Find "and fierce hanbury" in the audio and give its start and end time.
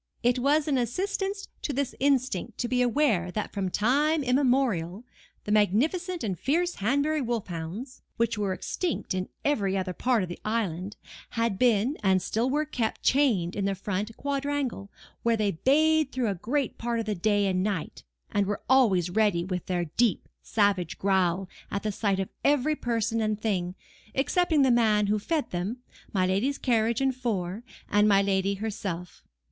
6.23-7.21